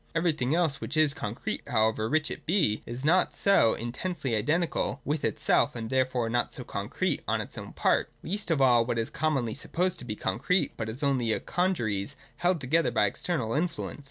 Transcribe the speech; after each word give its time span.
Everything 0.15 0.55
else 0.55 0.81
which 0.81 0.97
is 0.97 1.13
concrete, 1.13 1.61
however 1.67 2.09
rich 2.09 2.31
it 2.31 2.47
be, 2.47 2.81
is 2.87 3.05
not 3.05 3.35
so 3.35 3.75
intensely 3.75 4.35
identical 4.35 4.99
with 5.05 5.23
itself 5.23 5.75
and 5.75 5.91
therefore 5.91 6.27
not 6.27 6.51
so 6.51 6.63
concrete 6.63 7.21
on 7.27 7.39
its 7.39 7.55
own 7.55 7.71
part,— 7.71 8.09
least 8.23 8.49
of 8.49 8.59
all 8.59 8.83
what 8.83 8.97
is 8.97 9.11
commonly 9.11 9.53
supposed 9.53 9.99
to 9.99 10.05
be 10.05 10.15
concrete, 10.15 10.75
but 10.75 10.89
is 10.89 11.03
only 11.03 11.31
a 11.31 11.39
congeries 11.39 12.15
held 12.37 12.59
together 12.59 12.89
by 12.89 13.05
external 13.05 13.53
influence. 13.53 13.99